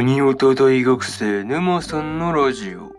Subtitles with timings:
[0.00, 2.96] 何をた大学生沼さんのラジオ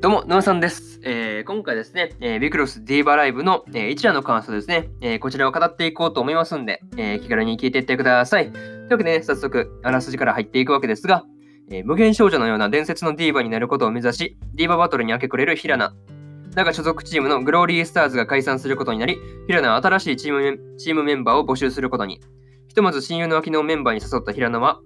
[0.00, 0.98] どうも、沼さんです。
[1.04, 8.50] えー、今回ですね、えー、ビクロスディーバライブの、えー、一覧の感想ですね、えー、こちらを語っていこうと思いますんで、え、気軽に聞いていってください。
[8.50, 11.22] というわけでね、早速、あらすじから入っていくわけですが、
[11.70, 15.94] え、無限少女のような伝説のディーバになることを目指し、ディーババトルに明け暮れるヒラナ。
[16.54, 22.22] だが所属チームのグローリースターズが解散することになり、ヒラナは新しいチームチームメンバーを募集することに。
[22.68, 24.80] ひとまず親友の秋のメンバーに誘ったヒラナは、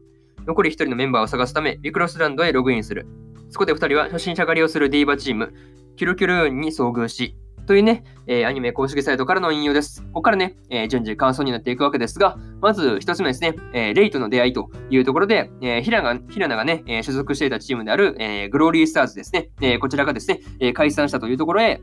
[0.46, 3.06] 残り1人のメンバーを探すため、ビクロスランドへログインする。
[3.50, 5.52] そこで2人は初心者狩りをするディーバチーム、
[5.96, 7.36] キュルキュルーンに遭遇し、
[7.66, 10.02] というね、えー、アニメ公式サイトからの引用です。
[10.02, 21.80] ここからね、えー、順次感想になっていくわけですが、まず一つ目ですね、えー、レイとの出会いというところで、えー、ヒラがヒラナがね、え、所属していたチームである、え、グローリースターズですね、え、こちらがですね、え、解散したというところへ、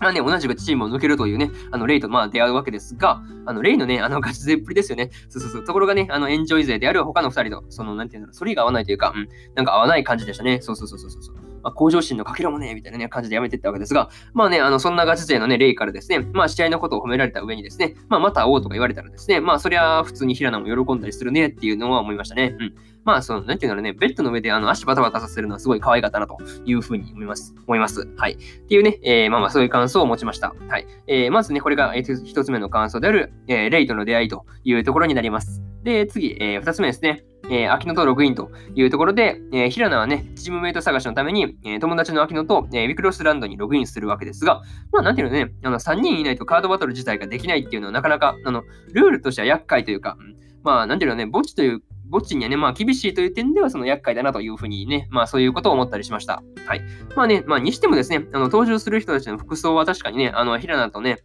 [0.00, 5.10] まあね、同じくチームを抜けるというね、あの、レイとまあ出会うわけですが、あの、レイのね、あの、ガチ勢っぷりですよね。
[5.28, 5.64] そうそうそう。
[5.64, 10.60] ところがね、あの、エンジョイ勢である他の二人と、その、なんていうんだろう、それが合わないというか、うん、なんか合わない感じでしたね。
[10.60, 11.48] そうそうそうそうそう。
[11.62, 22.56] まあ、向上心のかけらもね、みたいなね、感じでやめていったわけですが、まあね、あの、そんなガチ勢のね、レイからですね、まあ、試合のことを褒められた上にですね、まあ、また会おうとか言われたらですね、まあ、そりゃ、普通に平野も喜んだりするねっていうのは思いましたね。
[22.58, 22.74] うん。
[23.08, 27.54] まあ、その、なんていうのね、ベッドの上であの足バタバタさせるのはすごい可愛かったなというふうに思います。
[27.66, 28.06] 思います。
[28.18, 28.32] はい。
[28.32, 30.54] っていうね、えー、まあまあそういう感想を持ちました。
[30.68, 30.86] はい。
[31.06, 35.62] えー、まずね、これが、えー、一つ目の感想である、えー、レイとの出会いというところになります。
[35.84, 37.24] で、次、えー、二つ目ですね。
[37.50, 44.60] えー、秋野とログインというところで、えー、平野はね、チームメイト探しのために、えー、友達の秋野と、えー、ウィクロスランドにログインするわけですが、
[44.92, 50.18] まあ、なんていうのね、あの3人いないとカードバトル自体ができないっていうのはなかなか、あの、ルールとしては厄介というか、
[50.62, 56.42] まあ、なんていうのね、墓地という墓地にはね、まあ厳しいという点ではその厄介だなというふうにね、まあそういうことを思ったりしました。
[56.66, 56.82] はい。
[57.16, 61.24] まあね、まあにしてもですね、あの登場する人たちの服装は確かにね、あの、平野とね、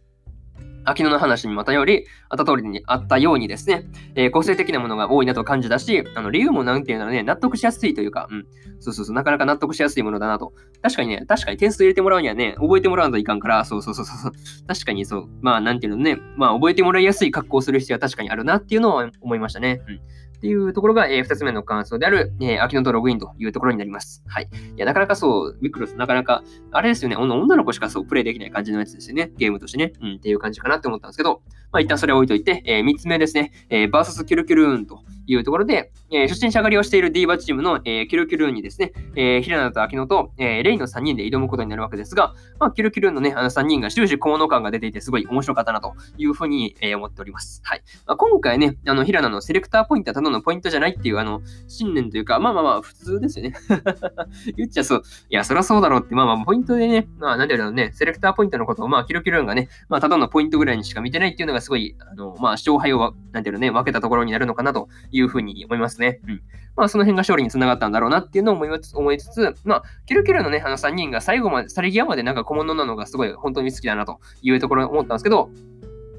[0.84, 8.46] 秋野の話にまたより、あった通りにあったようにですね、えー、個性的なものが多いなと感じだし、あの理由もなんていうのはね、納得しやすいというか、うん、
[8.80, 10.52] そうそうそう、なかなか納得しやすいものだなと。
[10.82, 14.32] 確かにね、確かに点数入れてもらうにはね、覚えてもらわんといかんから、そうそうそうそう、
[14.66, 19.80] 確かにそう、まあなんていうのね、まあ覚えてもらいやすい格好をする必要は確かにあるなっていうのを思いましたね。
[19.88, 20.00] うん
[20.44, 24.22] っていうところが、えー、2つ目の感想である、えー、秋野とログインというところになります。
[24.26, 24.50] はい。
[24.76, 29.32] いや、なかなかそう、ミクロス、なかなか、あれですよね、女の子しかそうプレイできない感じのやつですよね。
[29.38, 29.94] ゲームとしてね。
[30.02, 31.40] うん、っていう感じかなって思ったんですけど、
[31.72, 47.60] まあ一旦それを置いといて、えー、3つ目ですね、えー、バーサスキュルキュルーンというところで、えー、初心者狩りをしているディーバチームの、えー、キュルキュルーンにですね、えー、平野と秋野と、えー、レイの3人で挑むことになるわけですが、まあ、キュルキュルーンのね、あの3人が終始小物感が出ていて、すごい面白かったなというふうに、えー、思っております。
[47.64, 47.82] はい。
[48.06, 53.54] まあ、今回ね、あの、平野のセレクターポイントはただのポイントじゃないっていう、あの、信念というか、まあまあまあ、普通ですよね。
[54.56, 55.02] 言っちゃそう。
[55.30, 66.20] いや、そりゃそうだろうって、まあまあ、ポイントでね、まあ、なんだろうね、セレクターポイントのことを、まあ、キュルキュルーンがね、まあ、ただのポイントぐらいにしか見てないっていうのがすごい、あの、まあ、勝敗を、なんていうのね、分けたところになるのかなというふうに思いますね。
[66.26, 66.42] うん。
[66.76, 75.50] まあ、その辺が勝利につながったんだろうなっていうのを思いつつ、まあ、キルキルのね、あの3人が最後まで、去り際までなんか小物なのがすごい本当に好きだなというところを思ったんですけど、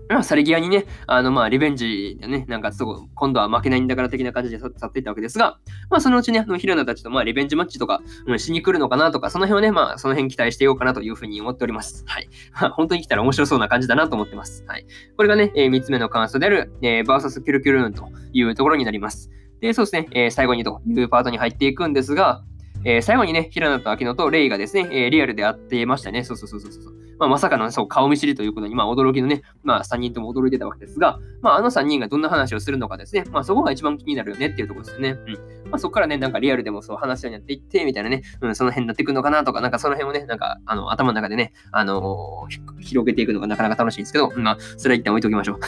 [0.10, 5.58] まあ、去り際にね、あの、まあ、リベンジでね、なんか、すごい、今度は負けないんだから的な感じで去っていったわけですが、
[5.90, 12.04] まあ、そのうちね、あの、平野たちと、まあ、リベンジマッチとか、うん、しに来るのかなとか、その辺をね、まあ、その辺期待していようかなというふうに思っております。
[12.08, 12.30] はい。
[12.54, 14.64] まあ、本当に来たら面白そうな感じだなと思ってます。
[14.68, 14.86] はい。
[15.18, 19.32] これがね、えー、3つ目の感想である、えー、バーサスキュルキュルーンというところになります。
[19.62, 22.44] で、そうですね、えー、最後にというパートに入っていくんですが、
[22.86, 26.24] えー、最後にね、平野と秋野とレイがですね、えー、リアルで会っていましたね。
[26.24, 26.94] そうそうそうそうそう。
[27.18, 35.18] まあ、まさかのそう顔見知りということに、まあ、驚きのね、まあ、3人とも驚いてたわけですが、まあ、あの3人がどんな話をするのかですね、まあ、そこが一番気になるよねっていうところですよね。
[35.26, 35.34] うん。
[35.72, 45.60] まあ、そこからね、なんかリアルでもそう話し合いになっていって、みたいなね、うん、その辺になっていくのかなとか、なんかその辺をね、なんか、あの、頭の中でね、あのー、広げていくのがなかなか楽しいんですけど、まあ、それは一旦置いときましょう。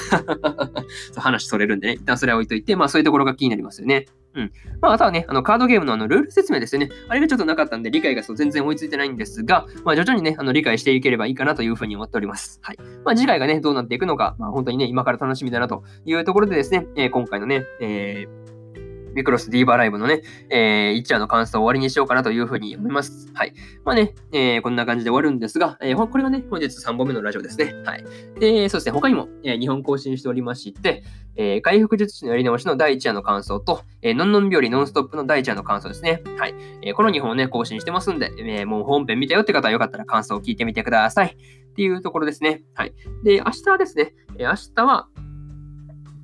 [1.19, 4.06] 話それるんでね、一旦それは置いといて、まあ、そういうところが気になりますよね。
[4.37, 4.51] うん。
[4.81, 6.89] まあ、あとはね、あの、カードゲームのあの、ルール説明ですよね。
[7.09, 12.59] あれがちょっとなかったんで、理解がそう全然追いついてないんですが、まあ、徐々にね、あの、理解していければいいかなというふうに思っております。
[12.62, 12.77] はい。
[13.03, 18.37] まあ、次回がね、どうなっていくのか、まあ、本当にね、今から楽しみだなというところでですね、えー、今回のね、えー
[19.17, 20.21] ミクロスディーバーライブのね、
[20.51, 23.31] えー、1話の感想を終わりにしようかなというふうに思います。
[23.33, 23.53] はい。
[23.83, 27.73] まあね、えー、こんな感じで終わるんですが、えー、これがね、本日3本目のラジオですね。
[27.83, 28.05] はい。
[28.39, 31.03] で、そうですね、他にも、えー、2本更新しておりまして、
[31.35, 36.21] えー、回復術師のやり直しの第1話の感想と、えー、のんのん日和ノンストップの第1話の感想ですね。
[36.37, 36.53] はい。
[36.83, 41.35] えー、この2本をね、更新してますんで、えー、もう本編見たよって方はよかったら感想を聞いてみてください。
[41.35, 42.63] っていうところですね。
[42.73, 42.93] はい。
[43.23, 45.07] で、明日はですね、えー、明日は、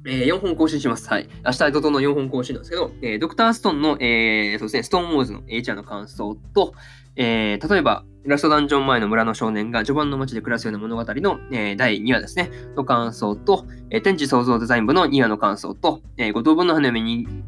[0.06, 1.08] えー、4本更新します。
[1.10, 1.30] はい。
[1.46, 6.74] 明日、怒涛の4本更新なんですけど、えー、ドクターストーンの、えー、そうですね、ストーンウォーズの HR の感想と、
[7.16, 17.02] えー、例えば、ラストダンジョン前の村の少年が序盤の街で暮らすような物語の、えー、第2話ですね、の感想と、えー、天地創造デザイン部の2話の感想と、えー、五等分の花嫁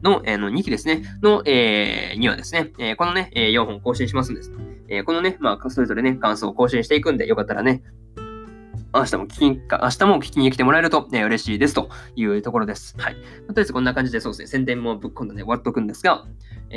[0.03, 4.51] の、えー、の2期ですね、の、えー、2話ですね、えー、このね、えー、4本更新しますんです。
[4.89, 7.81] えー、このね、まあ、それぞれね、感想を更新していくんで、よかったらね、
[8.95, 12.95] 明日も聞きに、明日も聞きに来てもらえると、ね、嬉しいですというところです。
[12.97, 13.15] はい。
[13.15, 13.25] とり
[13.57, 16.25] あえずこんな感じでそうですね、宣伝もぶっ込んでね、終わっとくんですが、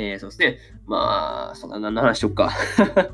[0.01, 0.57] えー、そうですね。
[0.87, 2.49] まあ、そんな何の話しよっか。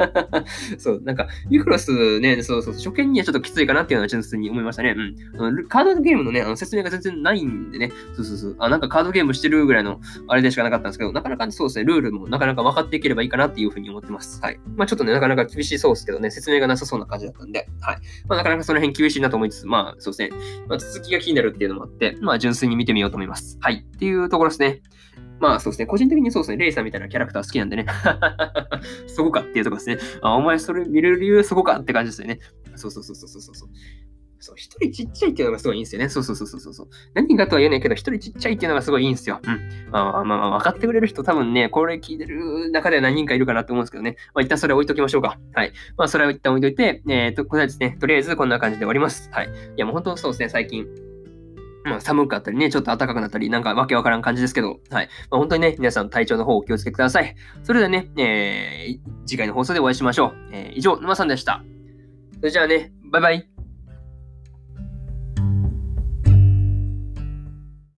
[0.77, 4.95] そう、なんか、ユクロスね、そうそう、初見にはちょっときついかなっていうのは純粋に思いましたね。
[5.35, 5.67] うん。
[5.67, 8.55] カードゲームのね、あの説明が全然ないんでね、そうそうそう。
[8.59, 14.39] あ、なんかカードゲームしてるぐらいのあれでしかなかったんですけど、なかなかそうですね、ルールもなかなか分かっていければいいかなっていうふうに思ってます。
[14.43, 14.59] はい。
[14.75, 17.97] まあちょっとね、なかなか厳しそうですけどね、説明がなさそうな感じだったんで、はい。
[18.27, 23.57] まあなかなかその辺厳しいなと思いつつ、まあそうですね、まあ、続きが気になるっていうのもあって、まあ純粋に見てみようと思います。
[23.59, 23.85] はい。
[23.87, 24.81] っていうところですね。
[25.39, 27.85] まあそうですね、個人的にそうですね、レイさんみたいなキャラクター好きなんでね。
[29.07, 29.97] そこかっていうとこですね。
[30.21, 32.39] あ、お前それ見れる理由そこかって感じですよね。
[32.75, 33.69] そうそうそうそうそうそう。
[34.45, 36.09] そう、一人ちっちゃいっていうのがすごいいいんですよね。
[36.09, 36.87] そうそうそうそうそう。
[37.13, 39.39] 何がとは言えないけど、一人ちっちゃいっていうのがすごいいいんですよ。
[39.43, 39.89] うん。
[39.91, 44.17] まあまあまあ、分かってくれる人多分ね、これ聞いてる中では何人かいるかなと思うんですけどね。
[44.33, 45.39] まあ一旦それ置いときましょうか。
[45.53, 45.71] はい。
[45.97, 49.29] まあそれは一旦置いといて、えっ、ー、と、これはですね、とりあえずこんな感じで終わります。
[49.31, 49.47] はい。
[49.47, 50.85] いやもう本当そうですね、最近。
[51.85, 55.09] まあ、寒かったりね、ちょっと暖かくなったり、なんかわけわからん感じですけど、はい。
[55.29, 57.35] まあ、本当にね、皆さん体調の方お気をつけください。
[57.63, 60.35] それではね、えー、次回の放送でお会いしましょう。
[60.51, 61.63] えー、以上、沼さんでした。
[62.37, 63.54] それじゃあね、バイバイ。